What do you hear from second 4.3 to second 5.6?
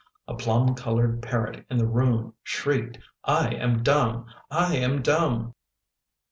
I am dumb!